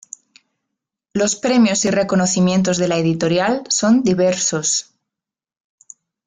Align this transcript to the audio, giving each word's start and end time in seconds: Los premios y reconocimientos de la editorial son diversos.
Los 1.13 1.35
premios 1.35 1.85
y 1.85 1.91
reconocimientos 1.91 2.79
de 2.79 2.87
la 2.87 2.97
editorial 2.97 3.61
son 3.69 4.01
diversos. 4.01 4.95